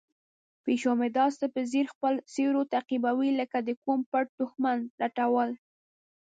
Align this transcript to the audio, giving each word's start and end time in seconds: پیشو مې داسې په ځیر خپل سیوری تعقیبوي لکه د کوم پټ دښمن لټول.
پیشو 0.63 0.91
مې 0.99 1.07
داسې 1.19 1.45
په 1.53 1.61
ځیر 1.71 1.85
خپل 1.93 2.13
سیوری 2.33 2.63
تعقیبوي 2.73 3.29
لکه 3.39 3.57
د 3.67 3.69
کوم 3.83 3.99
پټ 4.11 4.27
دښمن 4.39 4.77
لټول. 5.01 5.49